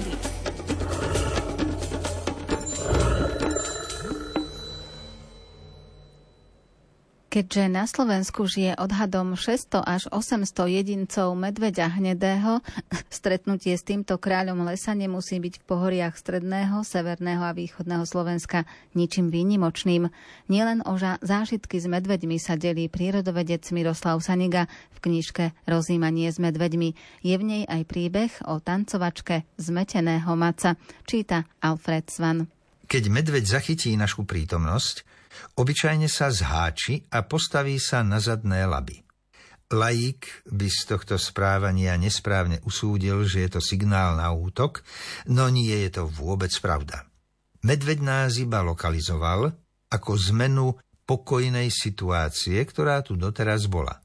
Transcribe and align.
Saudi. 0.00 0.29
Keďže 7.30 7.70
na 7.70 7.86
Slovensku 7.86 8.42
žije 8.50 8.74
odhadom 8.74 9.38
600 9.38 9.86
až 9.86 10.10
800 10.10 10.50
jedincov 10.66 11.30
medveďa 11.38 11.94
hnedého, 11.94 12.58
stretnutie 13.06 13.78
s 13.78 13.86
týmto 13.86 14.18
kráľom 14.18 14.66
lesa 14.66 14.98
nemusí 14.98 15.38
byť 15.38 15.62
v 15.62 15.66
pohoriach 15.70 16.18
stredného, 16.18 16.82
severného 16.82 17.46
a 17.46 17.54
východného 17.54 18.02
Slovenska 18.02 18.66
ničím 18.98 19.30
výnimočným. 19.30 20.10
Nielen 20.50 20.82
o 20.82 20.98
zážitky 21.22 21.78
s 21.78 21.86
medveďmi 21.86 22.34
sa 22.42 22.58
delí 22.58 22.90
prírodovedec 22.90 23.62
Miroslav 23.70 24.18
Saniga 24.26 24.66
v 24.90 24.98
knižke 24.98 25.54
Rozímanie 25.70 26.34
s 26.34 26.42
medveďmi. 26.42 26.98
Je 27.22 27.34
v 27.38 27.46
nej 27.46 27.62
aj 27.70 27.86
príbeh 27.86 28.32
o 28.50 28.58
tancovačke 28.58 29.46
zmeteného 29.54 30.34
maca, 30.34 30.74
číta 31.06 31.46
Alfred 31.62 32.10
Svan. 32.10 32.59
Keď 32.90 33.06
medveď 33.06 33.46
zachytí 33.46 33.94
našu 33.94 34.26
prítomnosť, 34.26 35.06
obyčajne 35.54 36.10
sa 36.10 36.34
zháči 36.34 37.06
a 37.14 37.22
postaví 37.22 37.78
sa 37.78 38.02
na 38.02 38.18
zadné 38.18 38.66
laby. 38.66 38.98
Laik 39.70 40.26
by 40.50 40.66
z 40.66 40.80
tohto 40.90 41.14
správania 41.14 41.94
nesprávne 41.94 42.58
usúdil, 42.66 43.22
že 43.30 43.46
je 43.46 43.50
to 43.54 43.60
signál 43.62 44.18
na 44.18 44.34
útok, 44.34 44.82
no 45.30 45.46
nie 45.46 45.70
je 45.86 46.02
to 46.02 46.10
vôbec 46.10 46.50
pravda. 46.58 47.06
Medveď 47.62 48.02
nás 48.02 48.42
iba 48.42 48.58
lokalizoval 48.66 49.54
ako 49.86 50.10
zmenu 50.34 50.74
pokojnej 51.06 51.70
situácie, 51.70 52.58
ktorá 52.66 53.06
tu 53.06 53.14
doteraz 53.14 53.70
bola. 53.70 54.02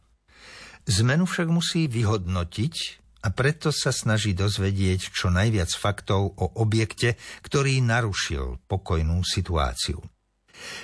Zmenu 0.85 1.25
však 1.25 1.49
musí 1.49 1.89
vyhodnotiť 1.89 3.04
a 3.25 3.33
preto 3.33 3.73
sa 3.73 3.89
snaží 3.89 4.37
dozvedieť 4.37 5.09
čo 5.09 5.33
najviac 5.33 5.73
faktov 5.73 6.37
o 6.37 6.45
objekte, 6.61 7.17
ktorý 7.41 7.81
narušil 7.81 8.61
pokojnú 8.69 9.25
situáciu. 9.25 9.97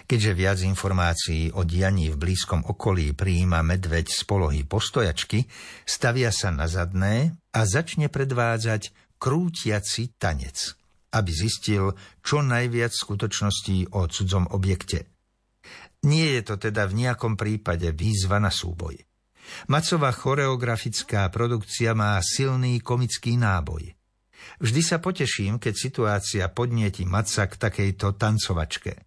Keďže 0.10 0.32
viac 0.36 0.60
informácií 0.66 1.54
o 1.54 1.64
dianí 1.64 2.12
v 2.12 2.20
blízkom 2.20 2.66
okolí 2.68 3.14
prijíma 3.14 3.64
medveď 3.64 4.10
z 4.10 4.22
polohy 4.28 4.62
postojačky, 4.68 5.48
stavia 5.86 6.34
sa 6.34 6.52
na 6.52 6.68
zadné 6.68 7.38
a 7.56 7.64
začne 7.64 8.12
predvádzať 8.12 9.16
krútiaci 9.22 10.18
tanec, 10.18 10.76
aby 11.14 11.32
zistil 11.32 11.94
čo 12.20 12.44
najviac 12.44 12.92
skutočností 12.92 13.96
o 13.96 14.10
cudzom 14.10 14.50
objekte. 14.52 15.08
Nie 16.02 16.42
je 16.42 16.42
to 16.42 16.56
teda 16.58 16.90
v 16.90 17.06
nejakom 17.06 17.38
prípade 17.38 17.94
výzva 17.94 18.42
na 18.42 18.50
súboj. 18.50 19.11
Macová 19.68 20.12
choreografická 20.12 21.28
produkcia 21.30 21.94
má 21.94 22.18
silný 22.24 22.80
komický 22.82 23.36
náboj. 23.38 23.94
Vždy 24.62 24.82
sa 24.82 24.98
poteším, 24.98 25.62
keď 25.62 25.74
situácia 25.78 26.46
podnieti 26.50 27.06
Maca 27.06 27.46
k 27.46 27.54
takejto 27.58 28.18
tancovačke. 28.18 29.06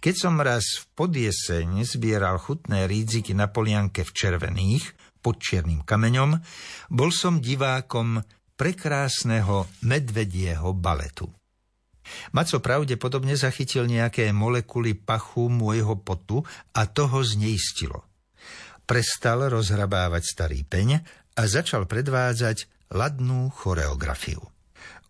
Keď 0.00 0.14
som 0.16 0.40
raz 0.40 0.64
v 0.80 0.84
podjeseň 0.96 1.84
zbieral 1.84 2.40
chutné 2.40 2.88
rídziky 2.88 3.36
na 3.36 3.52
polianke 3.52 4.00
v 4.02 4.14
červených, 4.16 4.84
pod 5.20 5.36
čiernym 5.36 5.84
kameňom, 5.84 6.40
bol 6.88 7.12
som 7.12 7.38
divákom 7.38 8.24
prekrásneho 8.56 9.68
medvedieho 9.84 10.72
baletu. 10.72 11.28
Maco 12.32 12.58
pravdepodobne 12.58 13.36
zachytil 13.36 13.86
nejaké 13.86 14.32
molekuly 14.32 14.96
pachu 14.96 15.52
môjho 15.52 16.00
potu 16.00 16.42
a 16.74 16.88
toho 16.88 17.20
zneistilo 17.20 18.09
prestal 18.90 19.46
rozhrabávať 19.46 20.22
starý 20.26 20.66
peň 20.66 20.98
a 21.38 21.42
začal 21.46 21.86
predvádzať 21.86 22.90
ladnú 22.90 23.46
choreografiu. 23.54 24.42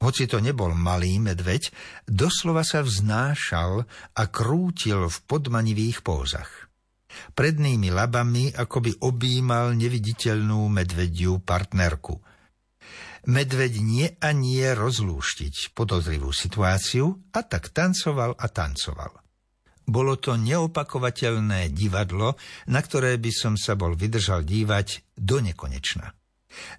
Hoci 0.05 0.29
to 0.29 0.37
nebol 0.45 0.77
malý 0.77 1.17
medveď, 1.17 1.73
doslova 2.05 2.61
sa 2.61 2.85
vznášal 2.85 3.89
a 4.13 4.23
krútil 4.29 5.09
v 5.09 5.17
podmanivých 5.25 6.05
pózach. 6.05 6.69
Prednými 7.33 7.89
labami 7.89 8.53
akoby 8.53 9.01
objímal 9.01 9.73
neviditeľnú 9.73 10.69
medvediu 10.69 11.41
partnerku. 11.41 12.21
Medveď 13.33 13.73
nie 13.81 14.07
a 14.21 14.37
nie 14.37 14.65
rozlúštiť 14.77 15.73
podozrivú 15.73 16.37
situáciu 16.37 17.33
a 17.33 17.41
tak 17.45 17.73
tancoval 17.73 18.37
a 18.37 18.47
tancoval. 18.49 19.20
Bolo 19.91 20.23
to 20.23 20.39
neopakovateľné 20.39 21.75
divadlo, 21.75 22.39
na 22.71 22.79
ktoré 22.79 23.19
by 23.19 23.33
som 23.35 23.55
sa 23.59 23.75
bol 23.75 23.99
vydržal 23.99 24.47
dívať 24.47 25.19
do 25.19 25.43
nekonečna. 25.43 26.15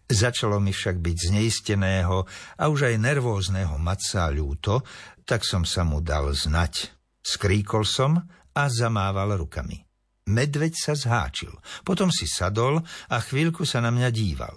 Začalo 0.07 0.63
mi 0.63 0.71
však 0.71 0.99
byť 0.99 1.17
zneisteného 1.31 2.17
a 2.55 2.63
už 2.71 2.91
aj 2.91 2.95
nervózneho 3.03 3.75
maca 3.79 4.31
ľúto, 4.31 4.87
tak 5.27 5.43
som 5.43 5.67
sa 5.67 5.83
mu 5.83 5.99
dal 5.99 6.31
znať. 6.31 6.91
Skríkol 7.19 7.83
som 7.83 8.15
a 8.55 8.63
zamával 8.71 9.35
rukami. 9.35 9.83
Medveď 10.31 10.73
sa 10.75 10.93
zháčil, 10.95 11.51
potom 11.83 12.07
si 12.11 12.27
sadol 12.27 12.79
a 13.11 13.17
chvíľku 13.19 13.67
sa 13.67 13.83
na 13.83 13.91
mňa 13.91 14.09
díval. 14.11 14.55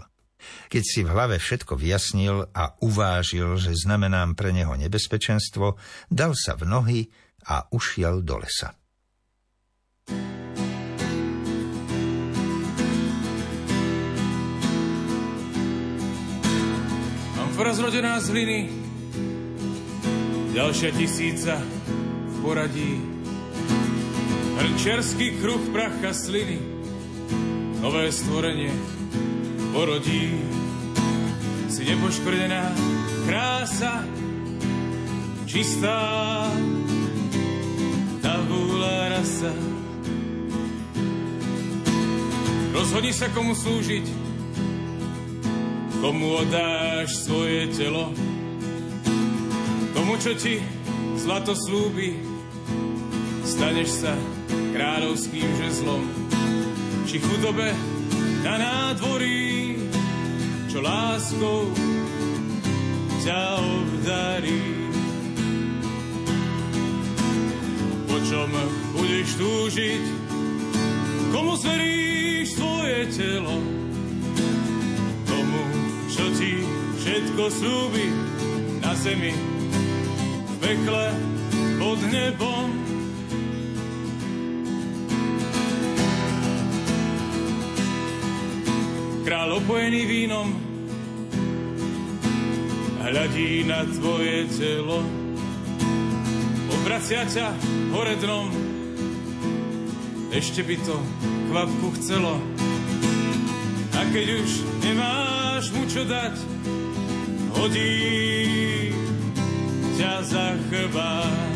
Keď 0.69 0.83
si 0.85 1.01
v 1.03 1.11
hlave 1.11 1.41
všetko 1.41 1.75
vyjasnil 1.75 2.53
a 2.53 2.77
uvážil, 2.85 3.57
že 3.57 3.73
znamenám 3.73 4.37
pre 4.37 4.53
neho 4.53 4.77
nebezpečenstvo, 4.77 5.81
dal 6.13 6.37
sa 6.37 6.55
v 6.55 6.69
nohy 6.69 7.01
a 7.47 7.69
ušiel 7.71 8.25
do 8.25 8.41
lesa. 8.41 8.73
Amfora 17.39 17.71
zrodená 17.77 18.19
z 18.19 18.27
hliny, 18.35 18.61
ďalšia 20.57 20.91
tisíca 20.91 21.61
v 22.27 22.35
poradí. 22.43 22.99
Hrnčiarský 24.55 25.39
kruh 25.39 25.63
pracha 25.71 26.11
sliny, 26.15 26.59
nové 27.79 28.11
stvorenie 28.11 28.75
porodí. 29.75 30.31
Si 31.67 31.83
nepoškvrnená 31.83 32.71
krása, 33.27 34.07
čistá 35.47 35.99
rasa. 39.25 39.49
Rozhodni 42.77 43.09
sa, 43.17 43.33
komu 43.33 43.57
slúžiť, 43.57 44.05
komu 46.05 46.45
oddáš 46.45 47.25
svoje 47.25 47.73
telo. 47.73 48.13
Tomu, 49.97 50.21
čo 50.21 50.37
ti 50.37 50.61
zlato 51.17 51.57
slúbi, 51.57 52.21
staneš 53.49 54.05
sa 54.05 54.13
kráľovským 54.77 55.49
žezlom. 55.57 56.05
Či 57.09 57.17
chudobe 57.25 57.73
na 58.45 58.61
nádvorí, 58.61 59.81
čo 60.69 60.85
láskou 60.85 61.73
ťa 63.25 63.41
obdarí. 63.57 64.85
čom 68.25 68.51
budeš 69.05 69.37
túžiť, 69.37 70.03
komu 71.29 71.61
zveríš 71.61 72.57
svoje 72.57 73.05
telo, 73.13 73.61
tomu, 75.29 75.61
čo 76.09 76.25
ti 76.33 76.65
všetko 77.05 77.43
slúbi 77.53 78.09
na 78.81 78.97
zemi, 78.97 79.37
v 80.49 80.55
pekle, 80.57 81.07
pod 81.77 82.01
nebom. 82.09 82.69
Král 89.29 89.53
opojený 89.53 90.03
vínom 90.09 90.49
hľadí 93.05 93.69
na 93.69 93.85
tvoje 93.85 94.49
telo, 94.57 95.05
obracia 96.73 97.29
ťa 97.29 97.53
hore 97.93 98.17
dnom. 98.17 98.74
Ešte 100.35 100.67
by 100.67 100.75
to 100.83 100.99
kvapku 101.47 101.95
chcelo. 102.03 102.43
A 103.95 104.01
keď 104.11 104.27
už 104.43 104.51
nemáš 104.83 105.71
mu 105.71 105.87
čo 105.87 106.03
dať, 106.03 106.35
hodí 107.55 108.91
ťa 109.95 110.15
za 110.27 110.59
chrbát. 110.67 111.55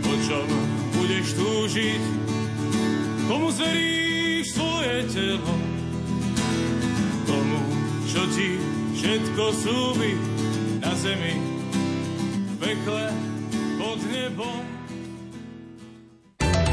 Po 0.00 0.12
čom 0.24 0.48
budeš 0.96 1.36
túžiť, 1.36 2.02
komu 3.28 3.52
zveríš 3.52 4.56
svoje 4.56 5.04
telo, 5.12 5.56
tomu, 7.28 7.60
čo 8.08 8.24
ti 8.32 8.56
všetko 8.96 9.44
slúbi 9.60 10.16
na 10.80 10.96
zemi 10.96 11.36
pekle 12.56 13.12
pod 13.76 14.00
nebom 14.08 14.81